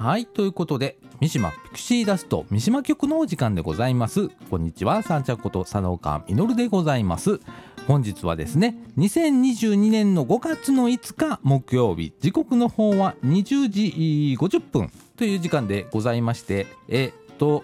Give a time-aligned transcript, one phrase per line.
[0.00, 4.30] はいということで三島ピクシーダスト三島局のお時間でございます。
[4.48, 7.38] こんにちはさんちゃんこと佐野岡実でございます。
[7.86, 17.62] 本日はですね2022年の5月の5日木曜日時刻の方は20時50分という時間でございましてえっと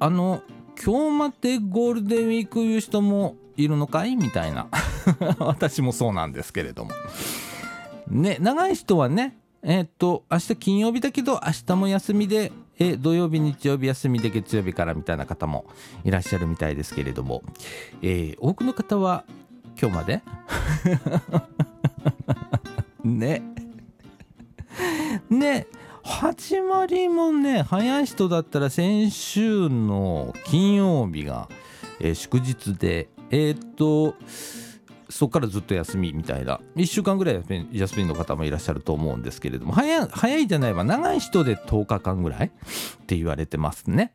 [0.00, 0.42] あの
[0.84, 4.16] 今日までゴールデンウィークいう人もいるのかい？
[4.16, 4.68] みたいな。
[5.40, 6.90] 私もそうなんですけれども。
[8.08, 15.64] ね長い人はねえっと明日金曜日だけど明日も休みでえ土曜日日曜日休みで月曜日からみたいな方も
[16.04, 17.42] いらっしゃるみたいですけれども、
[18.02, 19.24] えー、多くの方は
[19.80, 20.22] 今日まで？
[23.04, 23.42] ね。
[25.30, 25.66] ね。
[26.02, 31.48] 始まりもね早い人だったら先週の金曜日が、
[31.98, 34.14] えー、祝日でえー、っと
[35.08, 36.60] そこからずっと休みみたいな。
[36.76, 37.42] 1週間ぐらい
[37.72, 42.46] 休みの方もいらっしゃると思うんですけれども早早いじゃないわ長い人で10日間ぐらい？
[42.46, 42.50] っ
[43.06, 44.12] て言われてますね。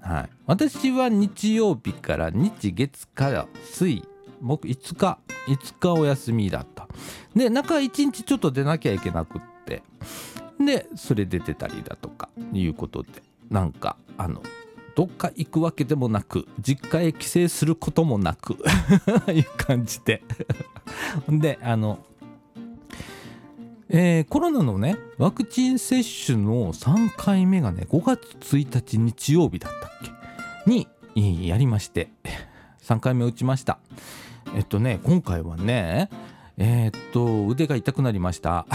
[0.00, 4.02] はい、私は日曜日から日月から水
[4.40, 6.88] 木5日5日お休みだった。
[7.34, 9.82] で中1日ちょっと出なきゃいけなくって。
[10.64, 13.22] でそれ出てたりだとかいうことで。
[13.50, 14.42] なんかあの
[14.98, 18.56] どっか行くわけでもなく実家へ帰省することもなく
[19.32, 20.24] いう感じで。
[21.30, 22.00] であの
[23.90, 30.10] えー、コロナのねワクチン接種の3回目がね5月1日日曜日だったっけ？
[31.14, 32.10] にやりまして
[32.82, 33.78] 3回目打ちました。
[34.56, 36.10] えっとね今回はね
[36.56, 38.66] えー、っと腕が痛くなりました。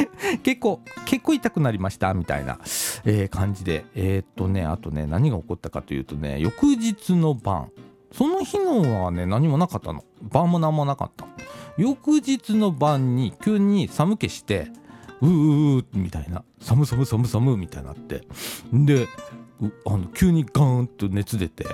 [0.42, 2.58] 結構結構痛くなりましたみたいな、
[3.04, 3.84] えー、感じで。
[3.94, 7.70] えー、っとねあとね何が起こったかというとね翌日の晩。
[8.12, 10.04] その日のはね何もなかったの。
[10.22, 11.26] 晩も何もなかった。
[11.76, 14.70] 翌日の晩に急に寒気して
[15.20, 16.42] うーうみたいな。
[16.60, 18.26] 寒寒寒寒みたいになって。
[18.72, 19.06] で
[19.86, 21.66] あの急にガーンと熱出て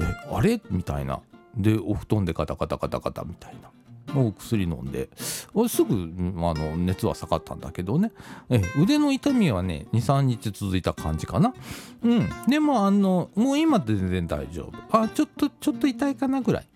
[0.00, 0.60] えあれ？
[0.70, 1.20] みたいな。
[1.56, 3.70] でお布団でガタガタガタガタみたいな。
[4.14, 5.08] お薬飲んで。
[5.16, 5.48] す
[5.84, 5.94] ぐ
[6.38, 8.12] あの熱は下がったんだけどね。
[8.50, 11.54] え腕の痛みはね23日続いた感じかな。
[12.02, 12.28] うん。
[12.48, 14.98] でもあのもう今全然大丈夫。
[14.98, 16.66] あちょっとちょっと痛いかなぐらい。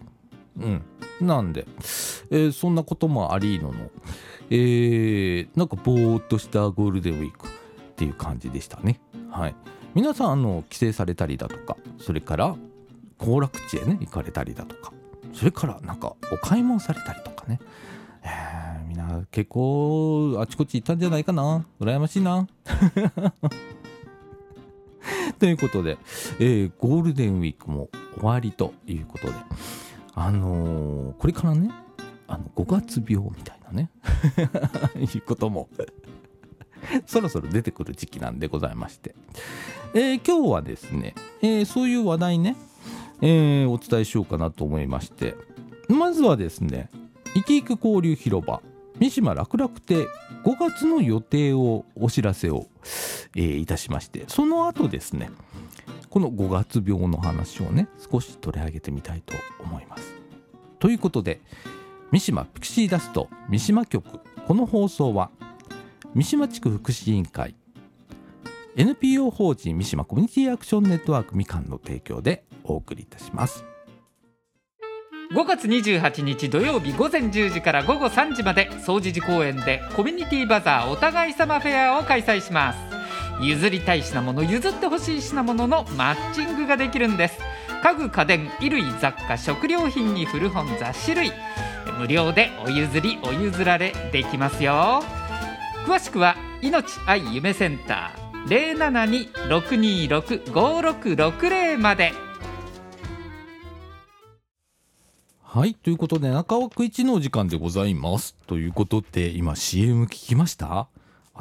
[0.61, 0.83] うん。
[1.21, 1.67] なんで、
[2.31, 3.91] えー、そんなこともありのの。
[4.51, 7.51] えー、なんかぼーっとしたゴールデンウィークっ
[7.97, 9.01] ていう感じでしたね。
[9.31, 9.55] はい。
[9.95, 12.57] 皆さんあの帰省されたりだとかそれから
[13.19, 14.93] 行楽地へね行かれたりだとか。
[15.33, 17.59] それからなんかお買い物されたりとかね、
[18.23, 21.67] えー、みんな結構あちこち行ったんじゃないかな。
[21.81, 22.47] 羨ましいな。
[25.39, 25.99] ということで、
[26.39, 29.35] えー、ゴールデンウィークも終わりということで。
[30.15, 31.71] あのー、これからね
[32.29, 33.91] あの5月病みたいなね。
[35.01, 35.69] いうことも。
[37.07, 39.15] そろそろ出てくる時期なんでございまして、
[39.95, 42.57] えー、今日はですね、えー、そういう話題ね。
[43.23, 45.35] えー、お伝えしようかなと思いまして
[45.89, 46.91] まずはですね
[47.35, 48.61] 生き生き交流広場
[48.99, 50.07] 三島楽々亭5
[50.59, 52.67] 月の予定をお知らせを、
[53.37, 55.31] えー、いたしましてその後ですね
[56.11, 60.13] この5月病の話をね少し取り上げてみたいと思います。
[60.79, 61.41] ということで
[62.11, 65.31] 三島ピクシーダスト三島局この放送は
[66.15, 67.55] 三島地区福祉委員会
[68.77, 73.65] NPO 法人三島コミュニティアクションネットワークみかんの提供でお送りいたします。
[75.33, 82.79] 5月28日土曜日午前10時から午後3時まで総除寺公園でコミュニティバザーお互い様フェアを開催します。
[83.41, 87.39] 譲りたい品物譲ってほしい品物のマッチングができるんです。
[87.83, 91.33] 家具家電衣類雑貨食料品に古本雑誌類
[91.99, 95.03] 無料でお譲りお譲られできますよ。
[95.87, 98.77] 詳しくは命愛夢センター
[99.49, 102.13] 072-626-5660まで。
[105.55, 105.75] はい。
[105.75, 108.35] ということで中枠一のお時間でございます。
[108.47, 110.89] ということで今 CM 聞きました？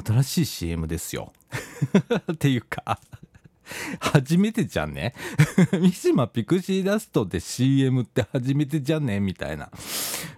[0.04, 1.32] 新しい CM ですよ。
[2.30, 3.00] っていうか
[4.00, 5.14] 初めてじゃんね。
[5.80, 9.18] 三島ピクシーダストで CM って初めてじゃんね？
[9.18, 9.70] みたいな。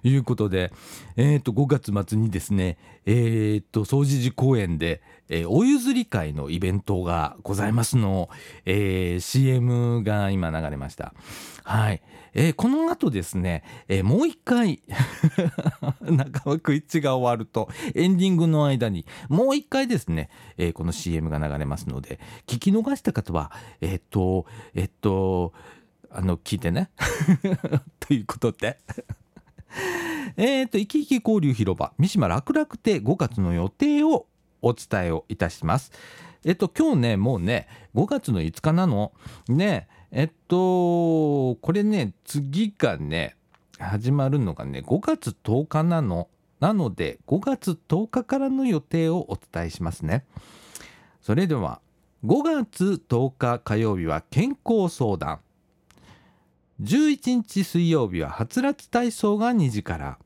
[0.04, 0.72] いうことで
[1.16, 8.28] え、ー、と5月末にですねえ、ー、と総除寺公園でえー、お譲り会のイベントがございますの、
[8.66, 11.14] えー、CM が今流れました。
[11.64, 12.02] はい。
[12.34, 14.82] えー、この後ですね、えー、もう一回
[16.02, 25.52] 中枠一が終わると、エンディングの間に、もう一回ですね、えー、この CM が流れますので、聞き逃した方は、えっと、えっと、
[26.10, 26.90] あの、聞いてね。
[28.00, 28.78] ということで
[30.36, 34.26] えっ、と生き生き交流広場三島楽々亭5月の予定を
[34.62, 35.92] お伝えをいたします。
[36.44, 39.12] えっと今日ねもうね5月の5日なの
[39.48, 43.34] ねえっとこれね次がね
[43.80, 46.28] 始まるのがね5月10日なの。
[46.60, 50.24] なので5月10日からの予定をお伝えしますね。
[51.20, 51.80] それでは
[52.24, 55.40] 5月10日火曜日は健康相談。
[56.80, 60.18] 11日水曜日ははつらつ体操が2時から。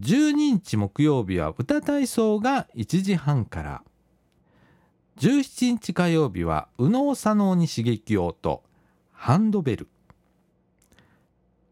[0.00, 3.82] 12日木曜日は歌体操が1時半から。
[5.22, 8.64] 17日火曜日は右脳左脳に刺激をと
[9.12, 9.88] ハンドベル。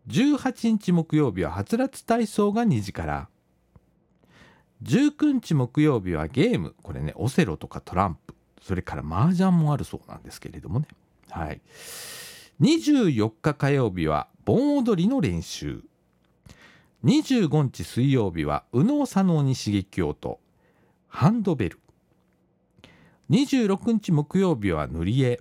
[0.07, 3.29] 18日木曜日ははつらつ体操が2時から。
[4.85, 6.77] 19日木曜日はゲーム。
[6.81, 8.37] これねオセロとかトランプ。
[8.63, 10.87] それから麻雀もあるそうなんですけれどもね。
[11.29, 11.61] はい。
[12.61, 15.83] 24日火曜日は盆踊りの練習。
[17.05, 20.39] 25日水曜日は右脳左脳に刺激をと
[21.09, 21.80] ハンドベル。
[23.31, 25.41] 26日木曜日は塗り絵。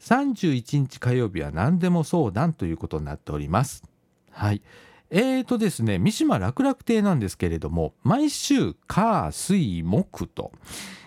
[0.00, 3.82] 31日火曜日は何でも相談ということになっております。
[4.30, 4.60] はい。
[5.08, 10.52] えーとですね三島楽々亭なんですけれども毎週火水木と、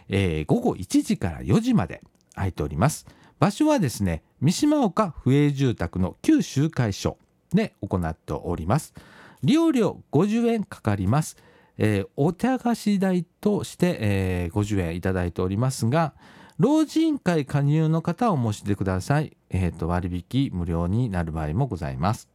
[0.10, 2.02] えー午後1時から4時まで
[2.34, 3.06] 空いております。
[3.40, 7.20] 場所はですね三島岡府営住宅の旧集会所
[7.54, 8.96] で行っております。
[9.44, 11.38] 利用料50円かかります、
[11.78, 16.14] えーお茶菓子代として、えー50円いただいておりますが
[16.58, 22.30] 老人会加入の方を申し出ください、えーと割引無料になる場合もございます。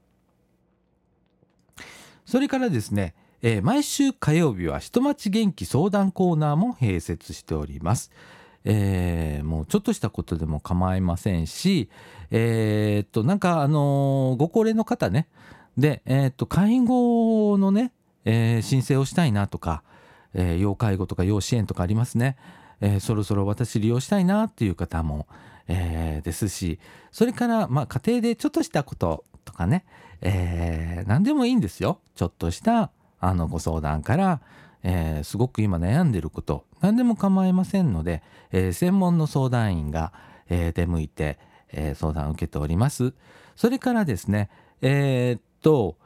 [2.26, 8.10] それからですね、えー毎週火曜日は人町元気相談コーナーも併設しております。
[8.64, 11.88] えーもうちょっとしたことでも構いませんし、
[12.30, 15.28] えーっとなんかあのーご高齢の方ね。
[15.78, 17.92] で、えっと介護のね、
[18.24, 19.82] えー申請をしたいなとか、
[20.34, 22.36] えー要介護とか要支援とかありますね、
[22.80, 25.26] えーそろそろ私利用したいなっていう方も、
[25.68, 26.78] えーですし
[27.12, 29.84] それからまあ家庭でちょっとしたこととかね、
[30.20, 32.00] えー何でもいいんですよ。
[32.14, 32.90] ちょっとした
[33.20, 34.40] あのご相談から、
[34.82, 40.12] えーすごく今悩んでること何でも構いませんので、えー専門の相談員が、
[40.48, 41.38] えー出向いて、
[41.72, 43.14] えー相談を受けております。
[43.56, 44.48] それからですね
[44.82, 45.96] えーっと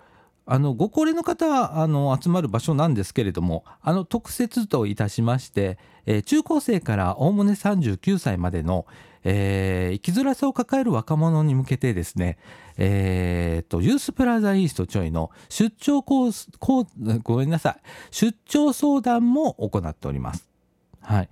[0.46, 8.86] あのご高齢の方はあの集まる場所なんですけれどもあの特設といたしまして、えー中高生からおおむね39歳までの、
[9.24, 12.36] えー生きづらさを抱える若者に向けてですね、
[12.76, 16.86] えー、とユースプラザイーストちょいの出張コースコ
[17.22, 17.76] ごめんなさい。
[18.10, 20.46] 出張相談も行っております。
[21.00, 21.28] はい。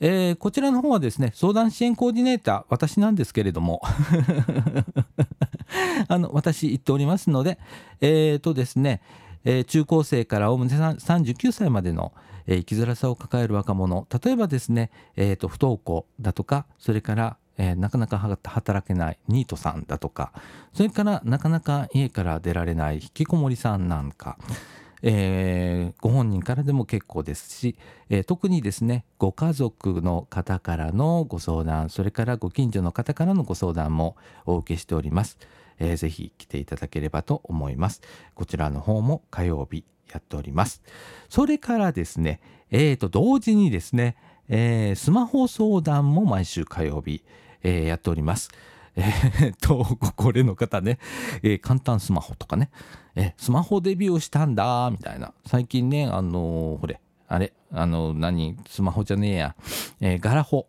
[0.00, 3.82] えーこちらの方はですね相談支援コーディネーター私なんですけれども。
[6.08, 7.58] あの私言っておりますので
[8.00, 9.00] えー、とですね、
[9.44, 12.12] えー中高生からおおむね39歳までの、
[12.46, 20.32] 生きづらさを抱える若者例えばですね、えー、と不登校だとかそれから、えーなかなか働けないニートさんだとか
[20.72, 24.36] それからなかなか家から出られない引きこもりさんなんか、
[25.02, 27.76] えーご本人からでも結構ですし、
[28.10, 35.38] えー特にですねご家族の方からのご相談それからご近所の方からのご相談もお受けしております。
[35.78, 38.00] えーぜひ来ていただければと思います。
[38.34, 40.82] こちらの方も火曜日やっております。
[41.28, 42.40] それからですね、
[42.70, 44.16] えーと同時にですね、
[44.48, 47.22] えースマホ相談も毎週火曜日、
[47.62, 48.50] えーやっております。
[48.96, 50.98] えーっと、ご高齢の方ね、
[51.42, 52.70] えー簡単スマホとかね、
[53.16, 55.32] えースマホデビューしたんだ、みたいな。
[55.46, 59.56] 最近ね、あのーほれ、あれ、あの何、スマホじゃねえや、
[60.00, 60.68] えーガラホ、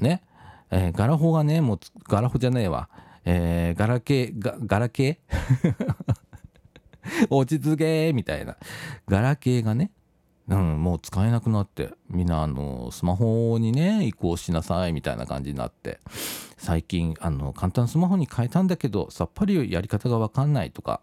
[0.00, 0.22] ね、
[0.72, 2.88] えーガラホがね、もう、ガラホじゃねえわ、
[3.24, 5.94] えーガラケー、ガガラケー？
[7.30, 8.56] 落ち着けみたいな。
[9.08, 9.90] ガラケーがね、
[10.48, 16.00] うん、もう使えなくなって、みんな、あの、スマホにね、移行しなさい、みたいな感じになって、
[16.56, 21.00] 最近、あの、簡単スマホに変えたんだけど、さっぱりやり方がわかんないとか、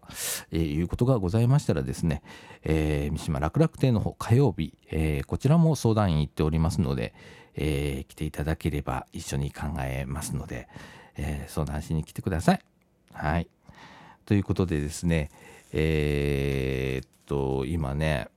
[0.52, 2.22] えーいうことがございましたらですね、
[2.62, 7.14] えー三島楽々亭の方、火曜日、えーこちらも相談員行っておりますので、
[7.54, 10.68] えー来ていただければ一緒に考えますので、
[11.18, 12.60] えー相談しに来てください。
[13.12, 13.48] はい。
[14.24, 15.30] ということでですね、
[15.72, 18.28] えーっと、今ね、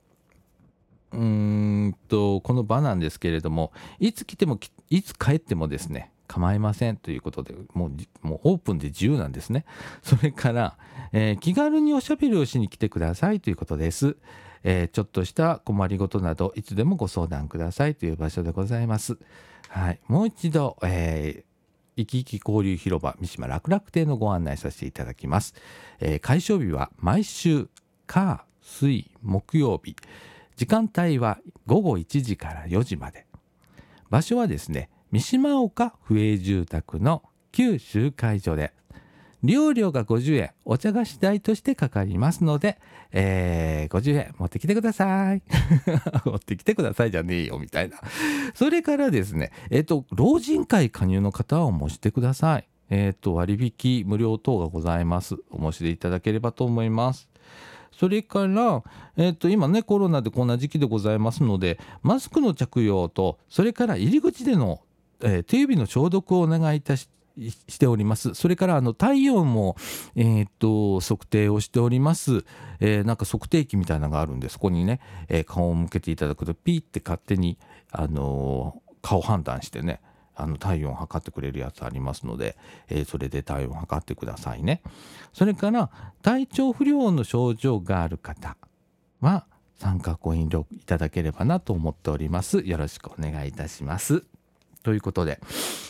[1.11, 4.59] うーんと、この場なんですけれども、いつ来ても、
[4.89, 9.65] いつ帰ってもですね、構いませんということで、もう、もうオープンで自由なんですね。
[10.01, 10.77] それから、
[11.11, 14.15] えー気軽におしゃべりをしに来てくださいということです。
[14.63, 19.17] えーちょっとした困りごとなど、いつでもご相談くださいという場所でございます。
[19.67, 19.99] はい。
[20.07, 21.50] もう一度、えー
[21.97, 25.53] 生き生き交流広場三島楽楽亭のご案内させていただきます。
[25.99, 27.67] えー開所日は毎週
[28.07, 29.95] 火水木曜日。
[30.55, 33.25] 時間帯は午後1時から4時まで。
[34.09, 38.73] 場所はですね三島岡府営住宅の旧集会所で。
[39.43, 42.79] 利用料が50円お茶菓子代としてかかりますので、
[43.11, 45.41] えー、50円持ってきてください。
[46.25, 47.97] 持ってきてくださいじゃねえよみたいな。
[48.53, 52.67] それからですねえっ、ー、と老人会加入の方はお申してください。
[52.89, 55.37] えっ、ー、と割引無料等がございます。
[55.49, 57.31] お申し出いただければと思います。
[57.91, 58.83] それから、
[59.17, 64.81] えー、と今ねコロナでこんな時期でございますのでマスクの着用とそれから入り口での、
[65.21, 67.09] えー、手指の消毒をお願いいたし
[67.49, 68.33] しております。
[68.33, 69.75] それからあの体温も、
[70.15, 72.45] え、っと測定をしております、
[72.79, 77.57] えー、なんか測定器みたいなのがあるんでそこにね、えー、顔を向けていただくとピーって勝手に、
[77.91, 79.99] あの顔判断してね
[80.35, 82.57] あの体温を測ってくれるやつありますので、
[82.89, 84.81] えそれで体温を測ってくださいね。
[85.33, 85.89] それから
[86.21, 88.57] 体調不良の症状がある方
[89.19, 89.45] は
[89.77, 92.61] 参加ご遠慮いただければなと思っております。
[92.61, 94.30] よろしくお願いいたします。
[94.83, 95.39] ということで、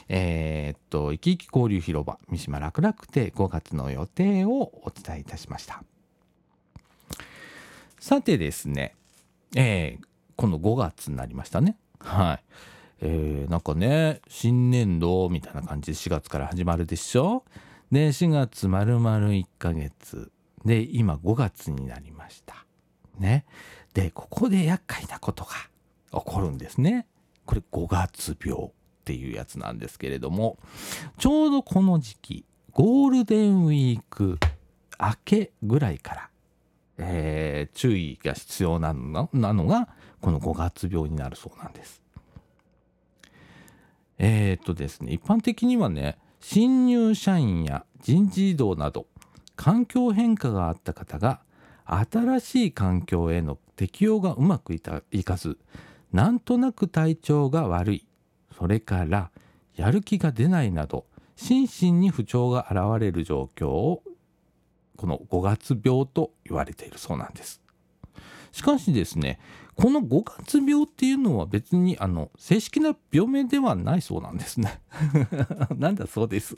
[0.09, 4.51] えー、っと、生き生き交流広場、三島楽々亭5月の予定を
[4.83, 5.83] お伝えいたしました。
[7.99, 8.95] さてですね、
[9.55, 10.05] えー、
[10.35, 11.77] この5月になりましたね。
[11.99, 12.43] はい。
[13.01, 17.43] えー、なんかね、新年度みたいな感じで4月から始まるでしょ？
[17.91, 20.31] で、4月丸々1ヶ月。
[20.65, 22.65] で、今5月になりました。
[23.19, 23.45] ね。
[23.93, 25.51] で、ここで厄介なことが
[26.11, 27.07] 起こるんですね。
[27.45, 28.71] これ5月病。
[29.11, 30.57] っていうやつなんですけれども
[31.17, 34.39] ちょうどこの時期ゴールデンウィーク
[34.97, 36.29] 明けぐらいから、
[36.97, 39.89] えー、注意が必要なのなのが
[40.21, 42.01] この5月病になるそうなんです。
[44.17, 49.07] えー、っとですね一般的にはね新入社員や人事異動など
[49.57, 51.41] 環境変化があった方が
[51.83, 54.79] 新しい環境への適応がうまくい
[55.23, 55.57] かず
[56.13, 58.05] なんとなく体調が悪い
[58.61, 59.31] それから
[59.75, 64.03] やる気が出ないなど心身に不調が現れる状況を
[64.97, 67.59] この5月病と言われているそうなんです。
[68.51, 69.39] しかしですね
[69.73, 74.79] この5月病っていうのは別にあの正式な病名ではないそうなんですね。
[75.75, 76.55] なんだそうです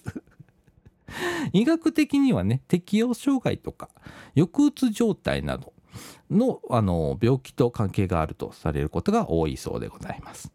[1.53, 3.89] 医学的にはね適応障害とか
[4.36, 5.72] 抑うつ状態など
[6.29, 10.51] のあの病気と関係があるとされることが多いそうでございます。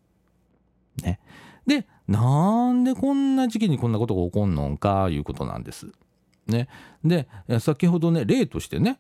[1.03, 1.21] ね。
[1.67, 5.87] で、なんでこんな時期にこんなことが起こんのかいうことなんです。
[6.47, 6.69] ね。
[7.05, 7.29] で、
[7.61, 8.99] 先ほどね、例としてね、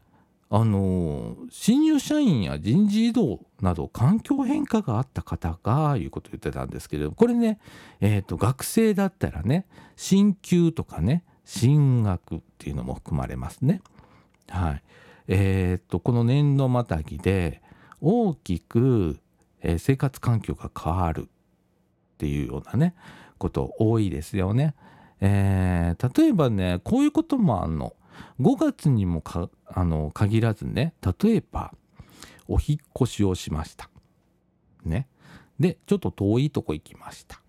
[0.51, 7.59] あの新入社員や人事異動など環境変化があった方がいうことを言ってたんですけれどもこれね、
[8.01, 13.83] えーと、学生だったらね進級とかね進学っていうのも含まれますね。
[14.49, 14.83] はい
[15.29, 17.63] えーと、この年度またぎで
[18.01, 19.19] 大きく、
[19.61, 21.29] えー、生活環境が変わる
[22.19, 22.95] っていうようなね
[23.39, 24.75] こと多いですよね。
[25.21, 27.95] えー、例えばねこういうこともあんの。
[28.41, 29.23] 5月にも
[29.67, 31.73] あの限らずね例えば
[32.49, 33.89] お引越しをしました。
[34.85, 35.07] ね。
[35.61, 37.41] でちょっと遠いとこ行きました。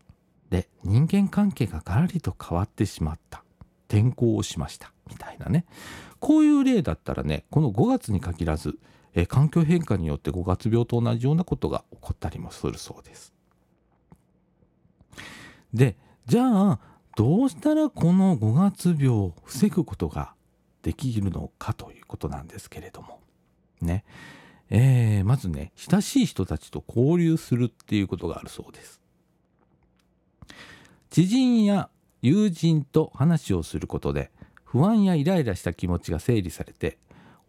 [0.52, 3.44] で人間関係がガラリと変わってしまった。
[3.90, 5.66] 転校をしましたみたいなね
[6.20, 8.78] こういう例だったらねこの5月に限らず、
[9.16, 13.34] え環境変化によって5月病と同じようなことが起こったりもするそうです。
[15.74, 16.80] でじゃあ
[17.16, 20.34] どうしたらこの5月病を防ぐことが
[20.84, 23.20] できるのかということなんですけれども。
[23.82, 24.06] ね。
[24.70, 29.02] えー、まずね親しい人たちと交流するっていうことがあるそうです。
[31.10, 31.90] 知人や
[32.22, 34.32] 友人と話をすることで
[34.64, 37.00] 不安やイライラした気持ちが整理されて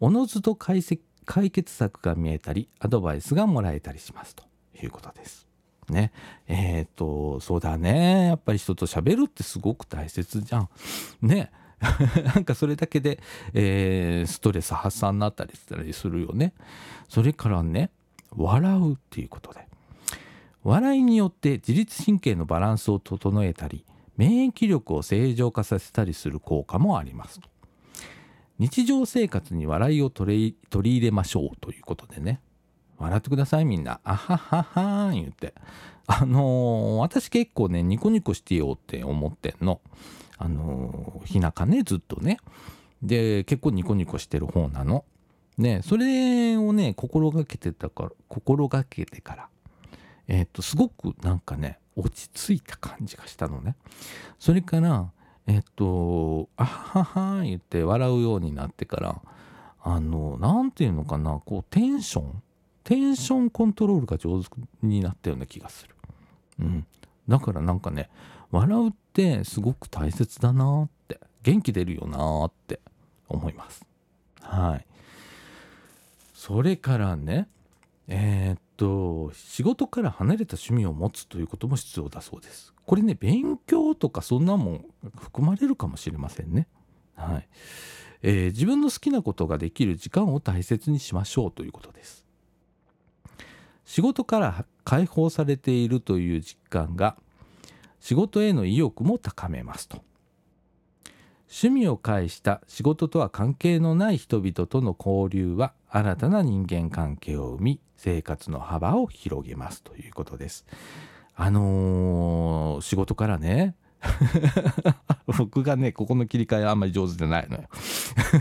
[0.00, 4.44] おのずと解決策が見えたりアドバイスがもらえたりしますと
[4.82, 5.49] いうことです。
[5.90, 6.12] ね。
[6.48, 8.26] えっ、ー、と、そうだね。
[8.26, 10.68] やっぱり人と喋るってすごく大切じゃん。
[11.22, 11.50] ね。
[12.34, 13.20] なんかそれだけで、
[13.54, 16.52] えー、ストレス発散になったりしたりするよね。
[17.08, 17.90] それからね、
[18.36, 19.66] 笑うっていうことで。
[20.62, 23.84] 笑いによって自律神経のバランスを整えたり、
[24.16, 27.40] 免疫力を正常化させたりする効果もあります。
[28.58, 32.40] 日常生活に笑いを取り入れましょうということでね。
[33.00, 34.00] 笑ってくださいみんな。
[34.04, 35.54] あはははーん言って。
[36.06, 39.80] あのー、私結構ね、ニコニコしてようって思ってんの。
[40.38, 42.38] あのー、ひなかね、ずっとね。
[43.02, 45.04] で、結構ニコニコしてる方なの。
[45.56, 49.48] ね、それをね、心がけてたから、心がけてから、
[50.28, 53.76] えっ、と、すごくなんかね、落ち着いた感じがしたのね。
[54.38, 55.10] それから、
[55.46, 59.22] えっ、と、あははは言って笑うようになってから、
[59.82, 62.42] あの何て言うのかなこうテンション
[62.90, 64.48] テンションコントロールが上手
[64.82, 65.94] になったような気がする。
[66.58, 66.86] うん、
[67.28, 68.10] だからなんかね
[68.50, 72.80] 笑うってすごく大切だなって元気出るよなって
[73.28, 73.86] 思います。
[74.42, 74.86] はい。
[76.34, 77.46] それからね
[78.08, 82.74] えー、っと仕事から離れた趣味を持つということも必要だそうです。
[82.86, 84.84] これね勉強とかそんなもん
[85.16, 86.66] 含まれるかもしれませんね。
[87.14, 87.48] はい。
[88.22, 92.28] えー、自分の好きなことができる時間を大切にしましょうということです。
[93.90, 97.16] 仕事から解放されているという実感が
[97.98, 100.04] 仕事への意欲も高めますと。
[101.48, 110.66] 趣味を介した仕事とは関係のない人々との交流は新たな人間関係を生み生活の幅を広げますということです。
[111.34, 113.74] あのー、仕事からね
[115.36, 117.64] 僕がねここの切り替えあんまり上手じゃないのよ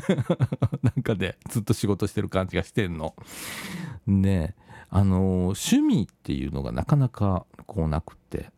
[0.83, 3.15] なんかねずっと仕事してる感じがしてんの。
[4.05, 8.51] ねえあの、趣味っていうのがなかなかこうなくて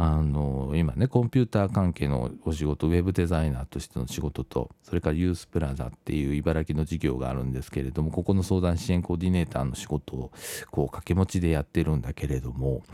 [0.00, 10.30] あの今ねコンピューター関係のお仕事ウェブデザイナーとしての仕事とそれからユースプラザっていう茨城の事業があるんですけれどもここの相談支援コーディネーターの仕事を
[10.70, 12.84] こう掛け持ちでやってるんだけれども、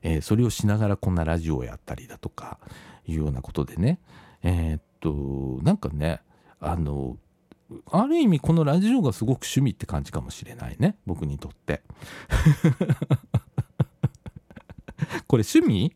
[0.00, 2.58] えー、それをしながらこんなラジオをやったりだとか
[3.06, 4.00] いうようなことでね
[4.42, 6.22] えー、っとなんかね
[6.60, 7.18] あの
[7.90, 10.96] ある意味このラジオがすごく趣味って感じかもしれないね。
[11.06, 11.82] 僕にとって。
[15.26, 15.94] これ趣味？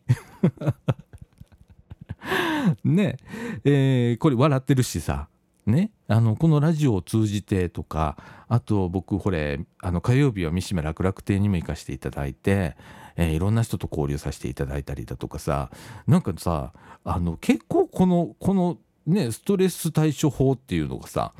[2.85, 3.17] ね。
[3.64, 5.29] えー、これ笑ってるしさ。
[5.67, 5.91] ね。
[6.09, 8.17] あのこのラジオを通じてとか
[8.49, 12.76] あと僕これあの火曜日は三島楽楽亭にも行かせていただいて、
[13.17, 15.71] えー、いろんな人と交流させていただいたりだとかさ。
[16.07, 16.73] なんかさ
[17.05, 21.32] あの結構このこのねストレス対処法っていうのがさ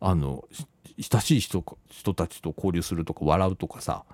[0.00, 0.44] あの
[0.98, 4.04] 親しい人人たちと交流するとか笑うとかさ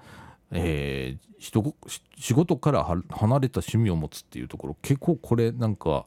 [0.56, 1.74] えー、
[2.16, 6.06] 仕事から離れた趣味を持つっていうところ結構これなんか、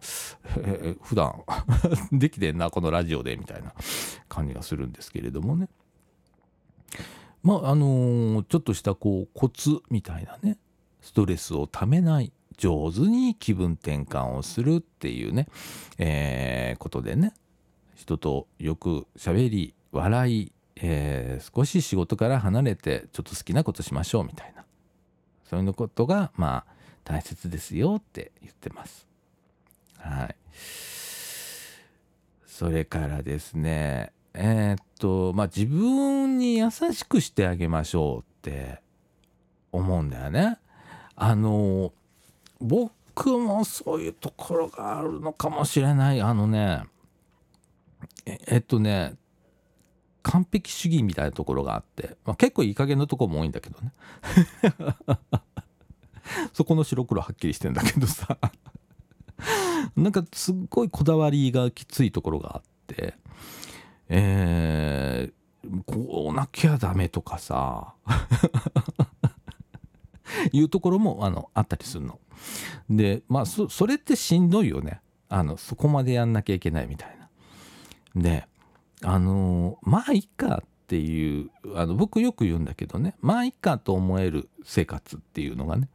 [0.57, 1.43] えー、普段
[2.17, 3.73] できてんなこのラジオでみたいな
[4.29, 5.67] 感じがするんですけれどもね。
[7.43, 10.57] まああのー、ちょっとしたこうコツみたいなね
[11.01, 15.47] ストレスをためない上手に気分転換をするっていうね、
[15.97, 17.33] えー、ことでね
[17.95, 24.63] 人とよく喋り笑いえー、少し仕事から離れてちょっと好きなことしましょうみたいな
[25.49, 29.07] そういうことがまあ大切ですよって言ってます。
[29.97, 30.35] はい。
[32.45, 38.81] それからですねえー、っとまあ自分に優しくしてあげましょうって
[39.71, 40.57] 思うんだよね。
[41.15, 41.93] あの
[42.59, 46.21] 僕もそういうところがあるのかもしれない。
[46.21, 46.83] あのね
[48.25, 49.15] えっとね
[50.23, 53.93] 完璧主義みたいなところがあって、まあ、結構いい加減なとこも多いんだけどね。
[56.51, 58.37] そこの白黒はっきりしてんだけどさ。
[59.95, 63.13] なんかすっごいこだわりがきついところがあって
[64.09, 67.93] えー、こうなきゃダメとかさ。
[70.51, 72.19] いうところもあのあったりするの。
[72.89, 75.01] でまあそれってしんどいよね。
[75.29, 77.17] あのそこまでやんなきゃいけないみたい
[78.15, 78.21] な。
[78.21, 78.47] で
[79.03, 83.15] あのまあいっかっていうあの僕よく言うんだけどね。
[83.21, 85.89] まあいっかと思える生活っていうのがね。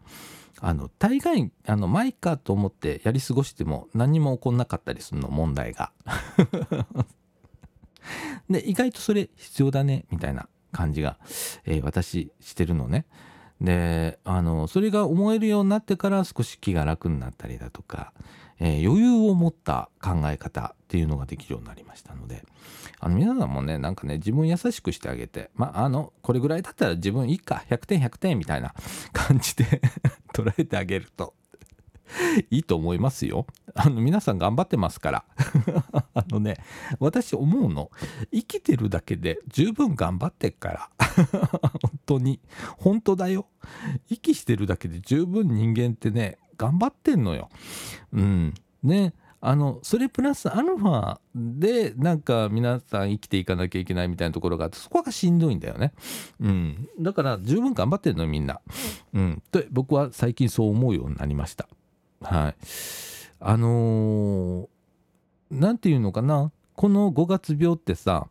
[0.64, 5.92] あの大概あのまあいっかと思ってやり過ごしても何も起こんなかったりするの問題が。
[8.48, 11.18] で意外とそれ必要だねみたいな感じが、
[11.64, 13.06] えー、私してるのね。
[13.62, 18.12] であのそれが思えるようになってから少し気が楽になったりだとか、
[18.58, 22.44] えー、余裕を持った考え方っていうのができるようになりましたので
[22.98, 28.74] あの皆さんもねなんかね自分優しくしてあげてまああのこれぐらいだったら自分いいか100点100点みたいな
[29.12, 29.80] 感じで
[30.34, 31.34] 捉えてあげると
[32.50, 33.46] いいと思いますよ。
[33.74, 35.24] あの皆さん頑張ってますから
[36.14, 36.58] あのね
[36.98, 37.90] 私思うの
[38.32, 40.90] 生きてるだけで十分頑張ってっから
[41.82, 42.40] 本当に
[42.78, 43.46] 本当だよ
[44.08, 47.48] 息してるだけで十分人間ってね頑張ってんのよ。
[48.12, 55.92] うんねあのそれプラスアルファでなんか皆さん生きていかなきゃいけないみたいなところがあってそこがしんどいんだよね。
[56.38, 58.60] うん、だから十分頑張ってるのみんな。
[59.12, 61.68] うん、で僕は最近そう思うようになりました。
[62.22, 62.54] はい。
[63.40, 64.68] あの
[65.50, 66.52] 何、ー、て言うのかな？
[66.74, 68.28] この5月病ってさ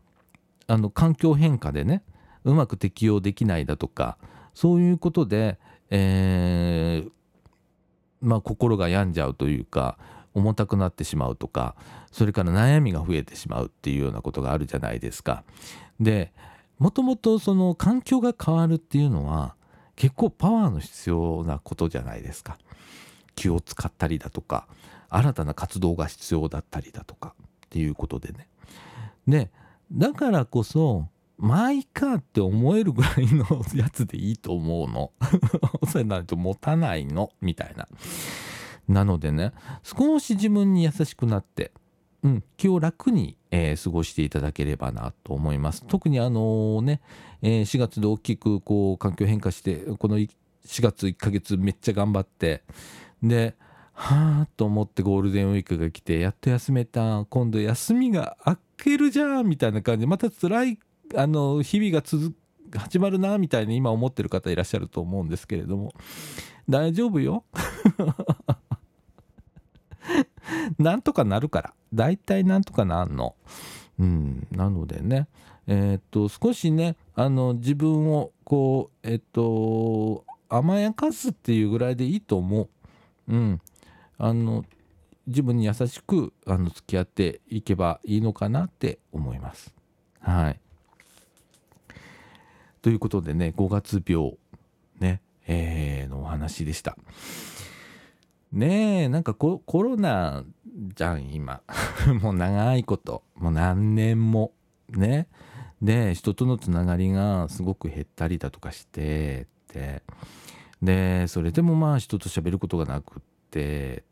[0.66, 2.02] あの環境変化でね
[2.44, 4.18] うまく適応できないだとか
[4.54, 5.58] そういうことで、
[5.90, 7.10] えー、
[8.20, 9.98] まあ心が病んじゃうというか
[10.34, 11.76] 重たくなってしまうとか
[12.10, 15.44] それから悩みが増えてしまうっていうようなことがあるじゃないですか。
[16.00, 16.32] で
[16.78, 19.54] もともとその環境が変わるっていうのは
[19.94, 22.58] 結構パワーの必要なことじゃないですか。
[23.34, 24.66] 気を使ったりだとか
[25.08, 27.34] 新たな活動が必要だったりだとか
[27.66, 28.48] っていうことでね。
[29.26, 29.50] で
[29.92, 35.12] だからこそまあいいかって思えるぐらいのやつでいいと思うの。
[35.88, 37.88] それないと持たないのみたいな。
[38.88, 41.72] なのでね少し自分に優しくなって、
[42.22, 45.84] うん、気を楽に、えー、過ごしていただければなと思います。
[45.86, 47.00] 特にあのね、
[47.42, 50.28] えー、4月で大きくこう環境変化してこの4
[50.66, 52.62] 月1ヶ月めっちゃ頑張って
[53.22, 53.54] で
[53.94, 57.24] はあと思ってゴールデンウィークが来てやっと休めた。
[57.26, 60.06] 今度休みが明けるじゃんみたいな感じ。
[60.06, 60.78] また辛い
[61.14, 62.34] あの日々が続
[62.74, 65.92] 始まるなみたいに今思ってる方いらっしゃると思うんですけれども。
[66.68, 67.44] 大丈夫よ。
[70.78, 71.74] なんとかなるから。
[71.92, 73.36] 大体なんとかなんの。
[73.98, 75.28] うんなのでね。
[75.66, 82.68] えー、っと少しねあの自分をこうえっと甘やかすっていうぐらいでいいと思う。
[83.28, 83.60] うん。
[84.18, 84.64] あの
[85.26, 89.74] 自分に優しくあの付き合っていけばいいのかなって思います。
[90.20, 90.60] はい。
[92.80, 94.36] ということでね5月病
[94.98, 96.96] ねえー、のお話でした。
[98.52, 100.44] ねえなんかコロナ
[100.94, 101.62] じゃん今。
[102.20, 103.22] もう長いこと。
[103.36, 104.52] もう何年も
[104.88, 105.28] ね。
[105.80, 110.02] で人とのつながりがすごく減ったりだとかしてって。
[110.82, 114.04] でそれでもまあ人と喋ることがなくって。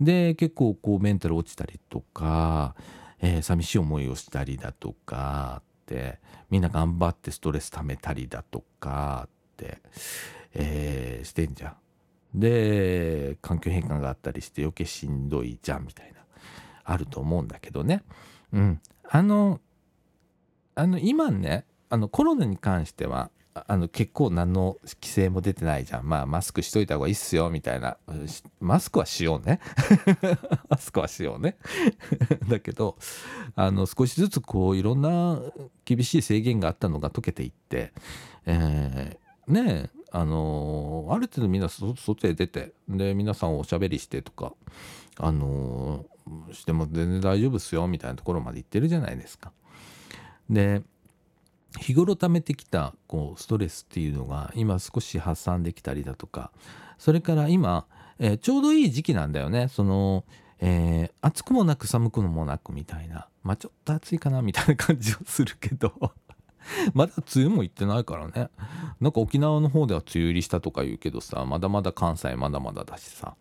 [0.00, 2.74] で結構こうメンタル落ちたりとか、
[3.20, 9.78] えー、寂しい思いをしたりだとかってみんな頑張ってストレス溜めたりだとかって、
[10.54, 11.76] えー、してんじゃん。
[12.34, 16.20] で環境変化があったりして余計しんどいじゃんみたいな
[16.84, 18.02] あると思うんだけどね。
[18.52, 18.80] うん。
[19.08, 19.60] あの
[20.76, 26.08] あの今ねあのコロナに関してはあの結構何の規制も出てないじゃん。
[26.08, 27.96] まあマスクしといた方がいいっすよみたいな。
[28.60, 29.60] マスクはしようね。
[30.68, 31.56] マスクはしようね。
[32.48, 32.96] だけど
[33.56, 35.40] あの少しずつこういろんな
[35.84, 37.92] 厳しい制限があったのが解けていって、
[38.46, 44.54] えー、ねあの、ある程度みんな外へ出てで皆さんおしゃべりしてとか
[45.16, 46.06] あの、
[46.52, 49.52] しても全然大丈夫っすよみたいなところまで行ってるじゃないですか。
[50.48, 50.82] で
[51.78, 56.50] 日頃溜めてきたこうストレスっていうのが今少し発散できたりだとか
[56.98, 57.86] それから今、
[58.18, 59.68] えー、ちょうどいい時期なんだよね。
[59.68, 60.24] その、
[60.58, 65.92] えー、暑くもなく寒くもなくみたいなまあちょっと暑いかなみたいな感じはするけど
[66.92, 68.50] まだ梅雨も行ってないからね。
[69.00, 73.34] なんか沖縄の方では梅雨入りしたとか言うけどさまだまだ関西まだまだだしさ、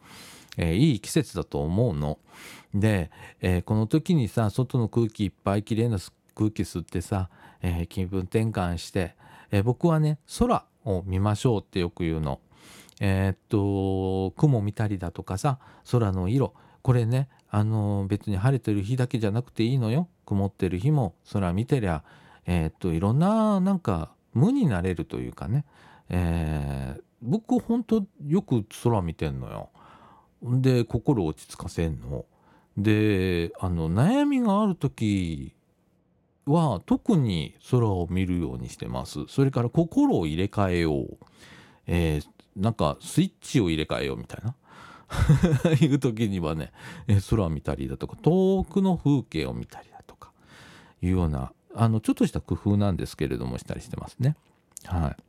[0.57, 2.19] えー、いい季節だと思うの。
[2.73, 3.11] で、
[3.41, 5.97] えー、この時にさ外の空気いっぱいきれいな
[6.35, 7.29] 空気吸ってさ、
[7.61, 9.15] えー、気分転換して、
[9.51, 12.39] え僕はね空を見ましょうってよく言うの。
[12.99, 22.03] えっと雲見たりだとかさ空の色これねあの別に晴れてる日だけじゃなくていいのよ曇ってる日も空見てりゃ
[22.45, 25.65] えー、っといろんななんか無になれるというかね、
[26.09, 29.69] えー、僕ほんとよく空見てんのよ。
[30.41, 32.25] で心落ち着かせんの。
[32.77, 35.53] であの悩みがある時
[36.49, 39.19] は特に空を見るようにしてます。
[39.27, 41.17] それから心を入れ替えよう。
[41.88, 44.55] えー、なんかスイッチを入れ替えようみたいな。
[45.81, 46.71] いう時にはね、
[47.07, 50.31] え空を見たりだとか遠くの風景を見たりだとか
[51.01, 54.35] いうようなあのちょっとした工夫なんですけれどもしたりしてますね。
[54.85, 55.23] はい。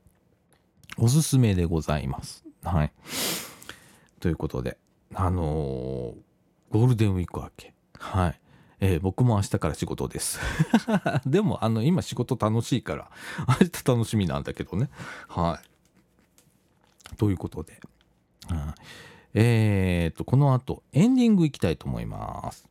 [0.98, 2.44] おすすめでございます。
[2.62, 2.92] はい。
[4.20, 4.76] ということで、
[5.14, 6.14] あのー、
[6.70, 7.74] ゴールデンウィーク明け。
[7.98, 8.40] はい。
[8.80, 10.40] えー、僕も明日から仕事です。
[11.26, 13.10] でも、あの、今仕事楽しいから、
[13.60, 14.88] 明日楽しみなんだけどね。
[15.28, 17.16] はい。
[17.16, 17.80] ということで、
[18.48, 18.74] はい、
[19.34, 22.70] えー、と、この後、エンディングいきたいと思います。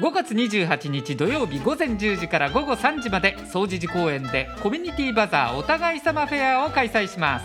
[0.00, 7.44] 5月28日土曜日午前10時から午後3時まで総除寺公園でコミュニティバザーお互い様フェアを開催します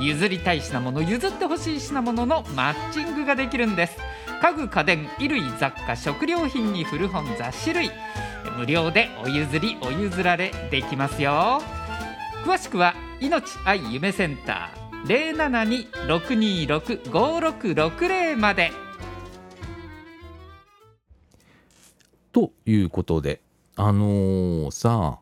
[0.00, 3.96] 譲りたい品物譲ってほしい品物のマッチングができるんです
[4.40, 7.90] 家具家電衣類雑貨食料品に古本雑誌類。
[8.56, 11.60] 無料でお譲りお譲られできますよ。
[12.42, 15.90] 詳しくは命愛夢センター。
[16.06, 18.72] 072-626-5660まで。
[22.32, 23.42] ということで
[23.76, 25.18] あのー、さ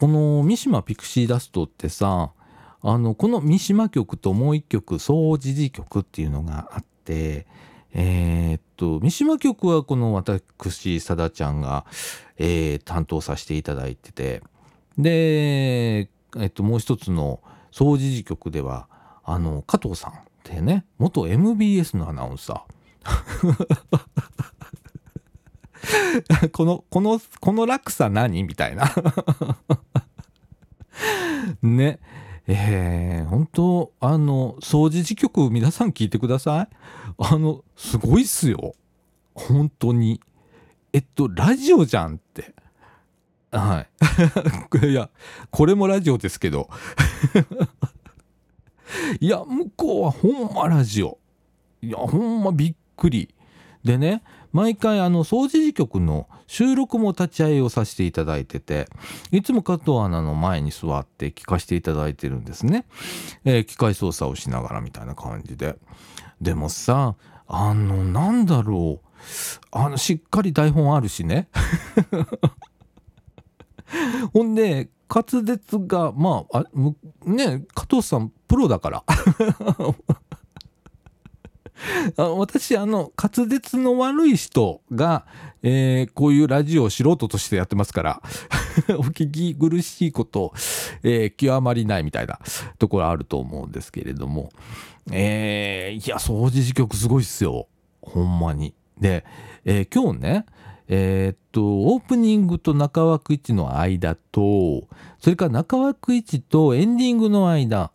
[0.00, 2.32] この三島ピクシーダストってさ
[2.82, 7.46] あのこの三島曲ともう一曲総持寺曲っていうのがあって、
[7.92, 11.84] えーっと三島局はこの私さだちゃんが、
[12.36, 14.42] えー担当させていただいてて
[14.98, 18.88] で、えっと、もう一つの総除事局では
[19.24, 22.70] あの加藤さんってね元 MBS のアナウンサー。
[26.52, 28.92] このこのこの落差何みたいな。
[31.62, 31.98] ね。
[32.46, 36.68] えー、本当あの掃除時局皆さん聞いてください。
[37.22, 38.74] あのすごいっすよ。
[39.34, 40.20] 本当に。
[40.92, 42.54] えっとラジオじゃんって。
[43.52, 43.86] は
[44.82, 44.88] い。
[44.90, 45.10] いや
[45.50, 46.70] これもラジオですけど。
[49.20, 51.18] いや向こうはほんまラジオ。
[51.82, 53.34] いやほんまびっくり。
[53.84, 58.88] でね毎回あの掃除時局の収録も立ち会いをさせていただいてて
[59.30, 62.84] いつも加藤アナの前に座って聞かせていただいてるんですね、
[63.44, 65.76] えー機械操作をしながらみたいな感じで。
[66.40, 69.06] でもさあのなんだろう。
[69.72, 71.48] あのしっかり台本あるしね。
[74.32, 76.64] ほんで滑舌がまああ
[77.28, 79.04] ね加藤さんプロだから。
[82.16, 85.24] あ私あの滑舌の悪い人が、
[85.62, 88.22] えーこういうラジオを素人としてやってますから
[88.98, 90.52] お聞き苦しいこと、
[91.02, 92.38] えー極まりないみたいな
[92.78, 94.50] ところあると思うんですけれども。
[95.12, 97.68] えーいや掃除時局すごいっすよ。
[98.02, 98.74] ほんまに。
[98.98, 99.24] で、
[99.64, 100.46] えー今日ね
[100.88, 107.90] えーっとオープニングと中枠1の間とそれから中枠1とエンディングの間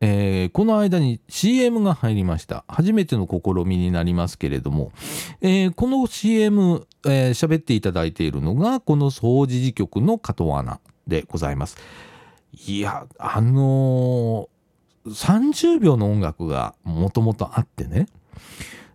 [0.00, 2.64] えーこの間に CM が入りました。
[2.68, 4.92] 初めての試みになりますけれども、
[5.40, 11.76] えーこの CM 喋、えー喋っていただいているのがこの掃除時局の加藤アナでございます。
[12.66, 14.53] いやあのー
[15.06, 18.06] 30秒の音楽がもともとあってね。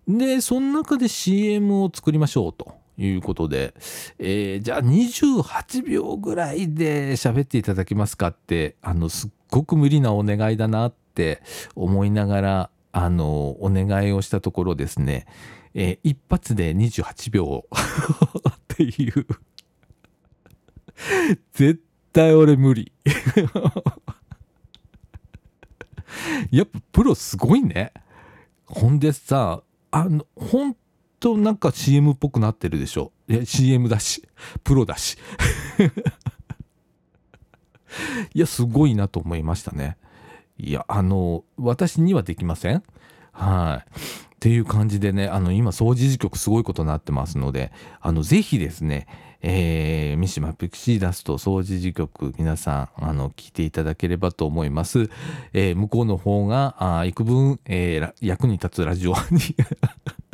[0.07, 3.75] でその中で CM を作りましょうということで、
[4.17, 11.41] えーじゃあ28秒ぐらいで喋っていただけますかってあのすっごく無理なお願いだなって
[11.75, 15.27] 思いながらあのお願いをしたところですね、
[15.75, 17.65] えー一発で28秒
[18.49, 19.27] っていう。
[21.53, 22.91] 絶対俺無理。
[26.51, 27.93] やっぱプロすごいね。
[28.65, 30.75] ほんでさあのほん
[31.19, 33.11] となんか CM っぽくなってるでしょ。
[33.27, 34.27] い CM だし。
[34.63, 35.17] プロだし。
[38.33, 39.97] いやすごいなと思いましたね。
[40.57, 42.83] いやあの私にはできません。
[43.31, 43.91] はい。
[44.39, 49.05] っていう感じでねあの今掃除時局すごいことになってますのであのぜひですね
[49.41, 55.09] えー三島ピクシーダスト掃除時局皆さんあの聞いていただければと思います、
[55.51, 59.41] えー向こうの方があ幾分、えー役に立つラジオに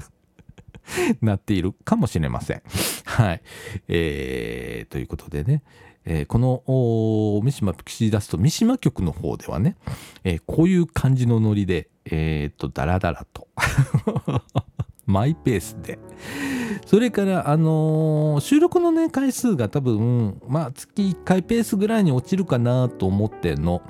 [1.21, 2.61] なっているかもしれません。
[3.05, 3.41] はい。
[3.87, 5.63] えーということでね、
[6.05, 9.77] えーこの三島ピクシーダスト三島局の方ではね、
[10.23, 13.47] えーこういう感じのノリで、えー、と、ダラダラと。
[15.05, 15.99] マイペースで。
[16.85, 23.81] それから、あのー収録のね、回数が多分、まあ、月1回ペースぐらいに落ちるかなと思っての。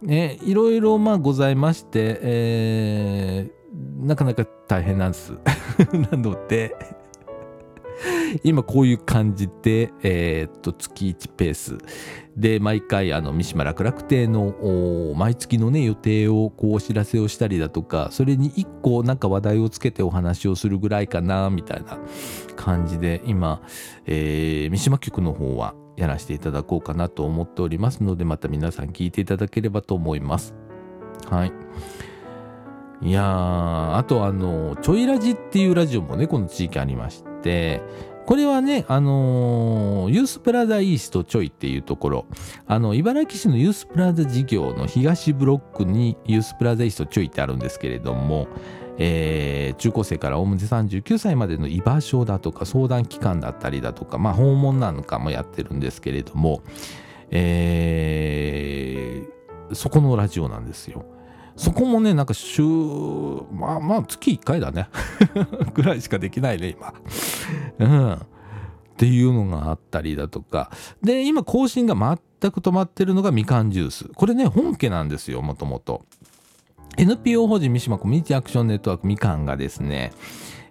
[0.00, 3.62] ね、いろいろ、まあ、ございまして、えー
[4.00, 5.32] なかなか大変なんです。
[6.10, 6.74] なので、
[8.44, 11.78] 今こういう感じで、えーっと、月1ペース
[12.36, 21.98] で、毎回、あの、三島楽楽亭の、毎月のね、予定を、こう、お知らせをしたりだとか、それに1個、なんか話題をつけてお話をするぐらいかな、みたいな
[22.56, 23.62] 感じで、今、
[24.06, 30.54] えー三島局の方はやらせていただこうかなと思っておりますので、また皆さん聞いていただければと思います。
[31.28, 31.52] はい。
[33.02, 37.82] いやあとあのちょいラジっていうラジオもねこの地域ありまして
[38.26, 42.26] これはねあのーユースプラザイーストちょいっていうところ
[42.66, 48.48] あの茨城市のユースプラザ事業の東ブロックにユースプラザイーストちょいってあるんですけれども
[48.98, 56.62] えー中高生からおおむね39歳までの居場所だとか相談機関だったりだとかまあ訪問なんかもやってるんですけれども
[57.30, 61.06] えーそこのラジオなんですよ。
[61.56, 64.88] そこもね、なんか週、まあまあ月1回だね。
[65.74, 66.94] ぐらいしかできないね、今。
[67.78, 68.12] うん。
[68.14, 68.18] っ
[68.96, 70.70] ていうのがあったりだとか。
[71.02, 74.08] で、今更新が全く止まってるのがみかんジュース。
[74.14, 76.02] これね、本家なんですよ、もともと。
[76.96, 80.12] NPO 法人三島コミュニティアクションネットワークみかんがですね、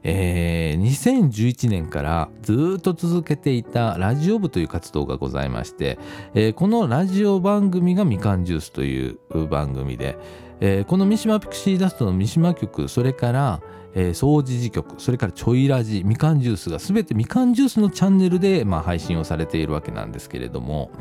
[0.03, 5.99] えー2011年からずっと続けていたラジオ部という活動がございまして、
[6.33, 10.17] えーこのラジオ番組がみかんジュースという番組で、
[10.61, 13.61] えーこの三島ピクシーダストの三島局それから、
[13.93, 20.91] えー、掃除時局それからちょいラジみかんジュースが全てみかんジュースのチャンネルで、まあ、配信をされているわけなんですけれども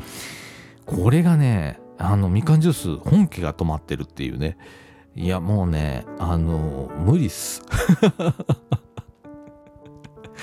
[0.85, 4.57] これがねあのみかんジュース本家が止まってるっていうね。
[5.15, 7.61] いやもうねあの無理っす。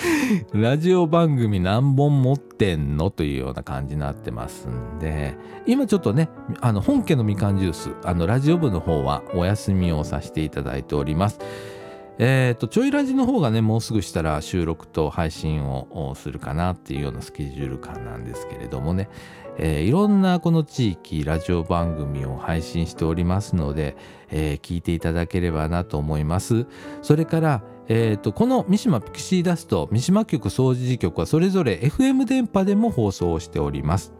[0.52, 3.10] ラジオ番組何本持ってんの？
[3.10, 5.34] というような感じになってますんで
[5.66, 6.28] 今ちょっとね
[6.60, 11.38] あの本家のみかんジュースあのラジオ部の方はお休みをさせていただいております。
[12.20, 19.08] えっ、とちょいラジの方がねもうすぐしたら収録と配信をするかなっていうようなスケジュール感なんですけれどもね、
[19.56, 23.96] えーいろんなこの地域ラジオ番組を配信しておりますので、
[24.32, 26.66] えー聞いていただければなと思います。
[27.02, 34.12] それからえー、とこの三島ピクシーダスト三島局総除局はそれぞれ FM 電波でも放送しております。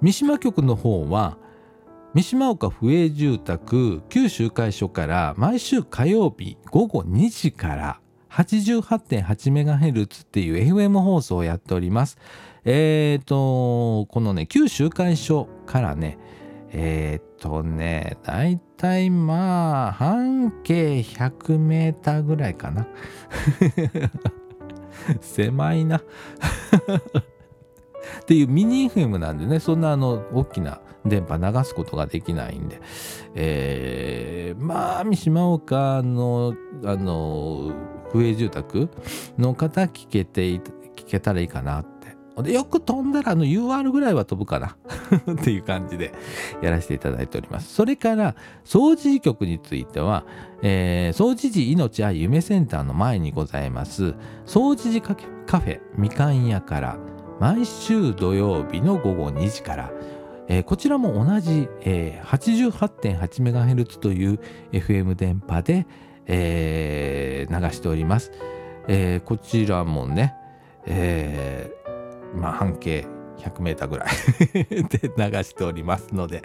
[0.00, 1.38] 三島局の方は
[2.14, 12.18] 三島岡府営住宅旧集会所から毎週火曜日午後2時から 88.8MHz っていう FM 放送をやっております。
[12.64, 16.18] えっ、とこのね旧集会所からね
[16.72, 18.44] えーとね、だ
[19.10, 22.86] まあ、半径100メーターぐらいかな。
[25.20, 25.98] 狭いな。
[28.22, 32.80] っていうミニ FM なんでね、そんなあの、大きな電波流すことができないんで、
[33.34, 37.72] えーまあ、三島岡の、あの、
[38.12, 38.88] 不営住宅
[39.38, 40.62] の方聞けて、聞
[41.06, 41.84] けたらいいかな。
[42.42, 44.76] でよく飛んだらあの UR ぐらいは飛ぶかな
[45.32, 46.12] っていう感じで
[46.62, 47.74] やらせていただいております。
[47.74, 50.24] それから掃除時局については、
[50.62, 54.14] えー掃除時命愛夢センターの前にございます
[54.46, 56.98] 掃除時カフェみかん屋から
[57.40, 59.90] 毎週土曜日の午後2時から、
[60.48, 64.40] えーこちらも同じ、えー 88.8MHz という
[64.72, 65.86] FM 電波で、
[66.26, 68.30] えー流しております。
[68.88, 70.34] えーこちらもね、
[70.86, 71.70] え
[72.34, 73.06] まあ半径
[73.38, 74.08] 100m ぐらい
[74.64, 76.42] で流しておりますので、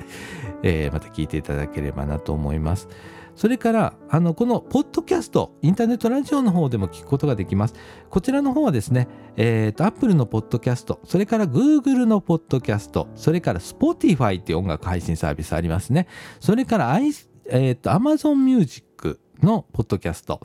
[0.64, 2.88] えーまた聞いていただければなと思います。
[3.36, 7.74] それから、あの、このポッドキャスト、インターネットラジオの方でも聞くことができます。
[8.10, 16.08] こちらの方はですね、えっ、と、Apple のポッドキャスト、それから Google のポッドキャスト、それから Spotify っていう音楽配信サービスありますね。
[16.40, 16.98] それから、
[17.50, 20.40] えっ、と、Amazon Music のポッドキャスト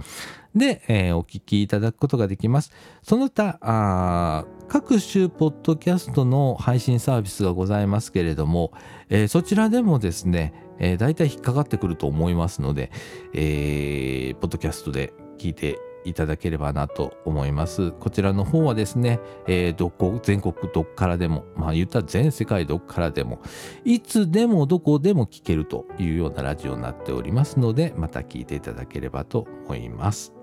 [0.54, 2.72] で、えーお聞きいただくことができます。
[3.02, 8.72] その他、各種ポッドキャストの配信サービスがございますけれども、
[9.08, 12.90] えーそちらでもですね、えー、大体引っかかってくると思いますので、
[13.32, 17.92] えーポッドキャストで聞いていただければなと思います。
[17.92, 23.40] こちらの方はですね、えーどこ全国どっからでも、まあ言ったら全世界どっからでも、
[23.84, 30.39] いつでもどこでも聞けるというようなラジオになっておりますので、また聞いていただければと思います。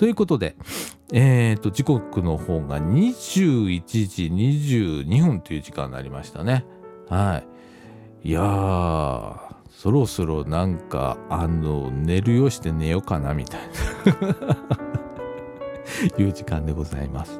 [0.00, 0.56] ということで、
[1.12, 6.64] えー、と時刻の方が21時22分という時間になりましたね。
[7.10, 7.42] は
[8.24, 8.30] い。
[8.30, 9.36] いやー、
[9.68, 13.60] そろそろなんか、あの、寝るよして寝ようかなみたい
[16.16, 17.38] な いう時間でございます。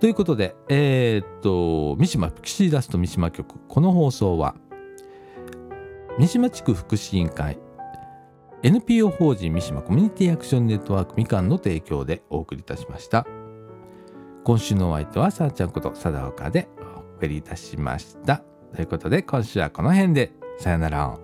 [0.00, 4.54] ということで、えー、っと、三島ピクシーダスト三島局、この放送は、
[6.18, 7.58] 三島地区福祉委員会、
[8.64, 13.26] NPO 法人三島コミュニティアクションネットワークみかんの提供でお送りいたしました。
[14.42, 18.42] 今週のお相手はさあちゃんこと貞岡でお送りいたしました。
[18.74, 21.23] ということで今週はこの辺でさよなら。